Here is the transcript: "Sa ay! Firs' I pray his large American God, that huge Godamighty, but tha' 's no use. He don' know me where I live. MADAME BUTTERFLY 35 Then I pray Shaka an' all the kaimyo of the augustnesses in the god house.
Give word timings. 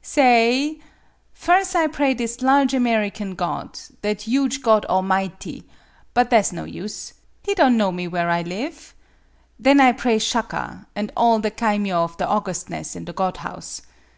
"Sa 0.02 0.22
ay! 0.22 0.78
Firs' 1.34 1.74
I 1.74 1.86
pray 1.86 2.14
his 2.16 2.40
large 2.40 2.72
American 2.72 3.34
God, 3.34 3.78
that 4.00 4.22
huge 4.22 4.62
Godamighty, 4.62 5.64
but 6.14 6.30
tha' 6.30 6.42
's 6.42 6.52
no 6.52 6.64
use. 6.64 7.12
He 7.42 7.52
don' 7.52 7.76
know 7.76 7.92
me 7.92 8.08
where 8.08 8.30
I 8.30 8.40
live. 8.40 8.94
MADAME 9.58 9.58
BUTTERFLY 9.58 9.58
35 9.58 9.64
Then 9.76 9.80
I 9.80 9.92
pray 9.92 10.18
Shaka 10.18 10.86
an' 10.96 11.10
all 11.18 11.38
the 11.40 11.50
kaimyo 11.50 11.96
of 12.02 12.16
the 12.16 12.24
augustnesses 12.24 12.96
in 12.96 13.04
the 13.04 13.12
god 13.12 13.36
house. 13.44 13.82